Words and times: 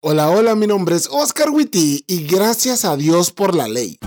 Hola, 0.00 0.30
hola, 0.30 0.54
mi 0.54 0.68
nombre 0.68 0.94
es 0.94 1.08
Oscar 1.10 1.50
Witty 1.50 2.04
y 2.06 2.22
gracias 2.22 2.84
a 2.84 2.96
Dios 2.96 3.32
por 3.32 3.56
la 3.56 3.66
ley. 3.66 3.98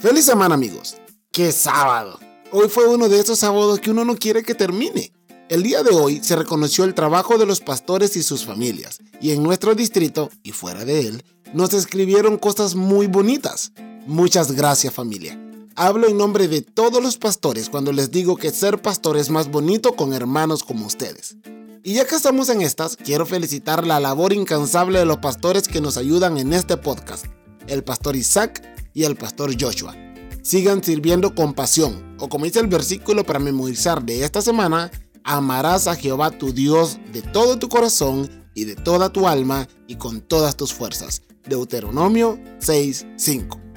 Feliz 0.00 0.24
semana 0.24 0.56
amigos. 0.56 0.96
¡Qué 1.30 1.52
sábado! 1.52 2.18
Hoy 2.50 2.68
fue 2.68 2.88
uno 2.88 3.08
de 3.08 3.20
esos 3.20 3.38
sábados 3.38 3.78
que 3.78 3.92
uno 3.92 4.04
no 4.04 4.16
quiere 4.16 4.42
que 4.42 4.56
termine. 4.56 5.12
El 5.48 5.62
día 5.62 5.84
de 5.84 5.94
hoy 5.94 6.20
se 6.24 6.34
reconoció 6.34 6.82
el 6.82 6.94
trabajo 6.94 7.38
de 7.38 7.46
los 7.46 7.60
pastores 7.60 8.16
y 8.16 8.24
sus 8.24 8.44
familias, 8.44 8.98
y 9.20 9.30
en 9.30 9.44
nuestro 9.44 9.76
distrito, 9.76 10.28
y 10.42 10.50
fuera 10.50 10.84
de 10.84 11.06
él, 11.06 11.24
nos 11.54 11.72
escribieron 11.72 12.36
cosas 12.36 12.74
muy 12.74 13.06
bonitas. 13.06 13.70
Muchas 14.08 14.50
gracias 14.50 14.92
familia. 14.92 15.38
Hablo 15.82 16.08
en 16.08 16.18
nombre 16.18 16.46
de 16.46 16.60
todos 16.60 17.02
los 17.02 17.16
pastores 17.16 17.70
cuando 17.70 17.90
les 17.90 18.10
digo 18.10 18.36
que 18.36 18.50
ser 18.50 18.82
pastor 18.82 19.16
es 19.16 19.30
más 19.30 19.50
bonito 19.50 19.96
con 19.96 20.12
hermanos 20.12 20.62
como 20.62 20.84
ustedes. 20.84 21.38
Y 21.82 21.94
ya 21.94 22.04
que 22.06 22.16
estamos 22.16 22.50
en 22.50 22.60
estas, 22.60 22.98
quiero 22.98 23.24
felicitar 23.24 23.86
la 23.86 23.98
labor 23.98 24.34
incansable 24.34 24.98
de 24.98 25.06
los 25.06 25.16
pastores 25.20 25.68
que 25.68 25.80
nos 25.80 25.96
ayudan 25.96 26.36
en 26.36 26.52
este 26.52 26.76
podcast, 26.76 27.24
el 27.66 27.82
pastor 27.82 28.14
Isaac 28.14 28.62
y 28.92 29.04
el 29.04 29.16
pastor 29.16 29.54
Joshua. 29.58 29.96
Sigan 30.42 30.84
sirviendo 30.84 31.34
con 31.34 31.54
pasión, 31.54 32.14
o 32.20 32.28
como 32.28 32.44
dice 32.44 32.60
el 32.60 32.66
versículo 32.66 33.24
para 33.24 33.38
memorizar 33.38 34.04
de 34.04 34.22
esta 34.22 34.42
semana, 34.42 34.90
amarás 35.24 35.86
a 35.86 35.96
Jehová 35.96 36.30
tu 36.30 36.52
Dios 36.52 36.98
de 37.14 37.22
todo 37.22 37.58
tu 37.58 37.70
corazón 37.70 38.28
y 38.54 38.64
de 38.64 38.76
toda 38.76 39.14
tu 39.14 39.26
alma 39.26 39.66
y 39.86 39.94
con 39.94 40.20
todas 40.20 40.58
tus 40.58 40.74
fuerzas. 40.74 41.22
Deuteronomio 41.46 42.38
6:5. 42.58 43.69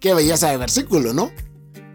Qué 0.00 0.14
belleza 0.14 0.50
de 0.50 0.56
versículo, 0.56 1.12
¿no? 1.12 1.32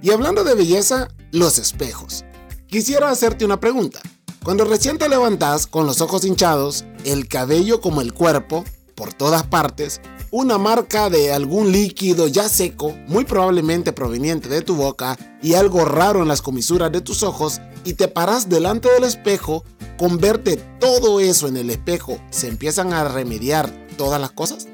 Y 0.02 0.12
hablando 0.12 0.44
de 0.44 0.56
belleza, 0.56 1.08
los 1.32 1.58
espejos. 1.58 2.26
Quisiera 2.68 3.10
hacerte 3.10 3.46
una 3.46 3.60
pregunta. 3.60 4.02
Cuando 4.44 4.66
recién 4.66 4.98
te 4.98 5.08
levantas 5.08 5.68
con 5.68 5.86
los 5.86 6.02
ojos 6.02 6.26
hinchados, 6.26 6.84
el 7.06 7.30
cabello 7.30 7.80
como 7.80 8.02
el 8.02 8.14
cuerpo, 8.14 8.66
por 8.96 9.14
todas 9.14 9.44
partes, 9.44 10.02
una 10.32 10.58
marca 10.58 11.10
de 11.10 11.32
algún 11.32 11.72
líquido 11.72 12.28
ya 12.28 12.50
seco, 12.50 12.94
muy 13.08 13.24
probablemente 13.24 13.94
proveniente 13.94 14.50
de 14.50 14.62
tu 14.62 14.76
boca, 14.76 15.18
y 15.42 15.54
algo 15.54 15.86
raro 15.86 16.22
en 16.22 16.28
las 16.28 16.42
comisuras 16.42 16.92
de 16.92 17.00
tus 17.00 17.24
ojos, 17.24 17.62
y 17.86 17.94
te 17.94 18.10
paras 18.10 18.50
delante 18.50 18.90
del 18.90 19.06
espejo, 19.06 19.64
con 19.98 20.18
verte 20.18 20.58
todo 20.80 21.22
eso 21.22 21.48
en 21.48 21.56
el 21.56 21.70
espejo, 21.70 22.20
¿se 22.32 22.50
empiezan 22.50 22.92
a 22.92 23.08
remediar 23.08 23.72
todas 23.96 24.20
las 24.20 24.32
cosas? 24.32 24.68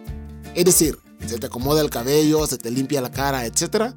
Es 0.56 0.66
decir, 0.66 0.98
se 1.28 1.38
te 1.38 1.48
acomoda 1.48 1.82
el 1.82 1.90
cabello, 1.90 2.48
se 2.48 2.58
te 2.58 2.72
limpia 2.72 3.02
la 3.02 3.12
cara, 3.12 3.46
etc. 3.46 3.94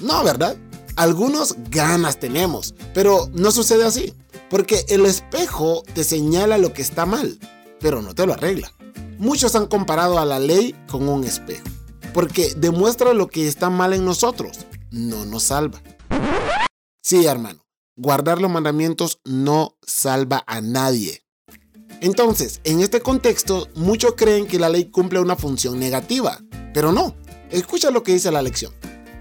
No, 0.00 0.24
¿verdad? 0.24 0.56
Algunos 0.96 1.56
ganas 1.70 2.18
tenemos, 2.18 2.74
pero 2.92 3.28
no 3.32 3.50
sucede 3.50 3.84
así, 3.84 4.14
porque 4.50 4.84
el 4.88 5.06
espejo 5.06 5.82
te 5.94 6.04
señala 6.04 6.58
lo 6.58 6.72
que 6.72 6.82
está 6.82 7.06
mal, 7.06 7.38
pero 7.80 8.02
no 8.02 8.14
te 8.14 8.26
lo 8.26 8.34
arregla. 8.34 8.72
Muchos 9.18 9.54
han 9.54 9.66
comparado 9.66 10.18
a 10.18 10.24
la 10.24 10.38
ley 10.38 10.74
con 10.90 11.08
un 11.08 11.24
espejo, 11.24 11.64
porque 12.12 12.52
demuestra 12.56 13.14
lo 13.14 13.28
que 13.28 13.48
está 13.48 13.70
mal 13.70 13.92
en 13.94 14.04
nosotros, 14.04 14.58
no 14.90 15.24
nos 15.24 15.44
salva. 15.44 15.80
Sí, 17.02 17.24
hermano, 17.26 17.64
guardar 17.96 18.40
los 18.40 18.50
mandamientos 18.50 19.20
no 19.24 19.76
salva 19.86 20.44
a 20.46 20.60
nadie. 20.60 21.22
Entonces, 22.00 22.60
en 22.64 22.80
este 22.80 23.00
contexto, 23.00 23.68
muchos 23.74 24.14
creen 24.16 24.46
que 24.46 24.58
la 24.58 24.68
ley 24.68 24.86
cumple 24.86 25.20
una 25.20 25.36
función 25.36 25.78
negativa, 25.78 26.40
pero 26.72 26.92
no. 26.92 27.14
Escucha 27.50 27.90
lo 27.90 28.02
que 28.02 28.14
dice 28.14 28.30
la 28.30 28.42
lección. 28.42 28.72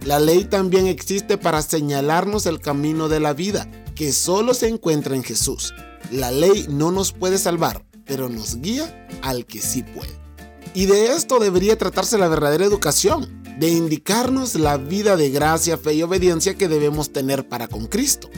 La 0.06 0.20
ley 0.20 0.46
también 0.46 0.88
existe 0.88 1.38
para 1.38 1.62
señalarnos 1.62 2.46
el 2.46 2.60
camino 2.60 3.08
de 3.08 3.20
la 3.20 3.34
vida, 3.34 3.70
que 3.94 4.12
solo 4.12 4.54
se 4.54 4.68
encuentra 4.68 5.16
en 5.16 5.24
Jesús. 5.24 5.74
La 6.12 6.32
ley 6.32 6.66
no 6.70 6.92
nos 6.92 7.12
puede 7.12 7.38
salvar, 7.38 7.86
pero 8.06 8.30
nos 8.30 8.58
guía 8.62 9.08
al 9.22 9.46
que 9.46 9.62
sí 9.62 9.84
puede. 9.84 10.12
Y 10.74 10.86
de 10.86 11.14
esto 11.14 11.40
debería 11.40 11.78
tratarse 11.78 12.18
la 12.18 12.30
verdadera 12.30 12.66
educación, 12.66 13.44
de 13.60 13.70
indicarnos 13.70 14.56
la 14.56 14.78
vida 14.78 15.18
de 15.18 15.30
gracia, 15.30 15.78
fe 15.78 15.94
y 15.94 16.04
obediencia 16.04 16.56
que 16.56 16.68
debemos 16.68 17.14
tener 17.14 17.48
para 17.48 17.68
con 17.68 17.88
Cristo. 17.88 18.30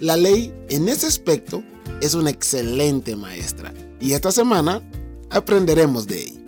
La 0.00 0.16
ley, 0.16 0.52
en 0.68 0.88
ese 0.88 1.06
aspecto, 1.06 1.62
es 2.00 2.14
una 2.14 2.30
excelente 2.30 3.16
maestra 3.16 3.72
y 4.00 4.12
esta 4.12 4.30
semana 4.30 4.82
aprenderemos 5.30 6.06
de 6.06 6.22
ella. 6.22 6.47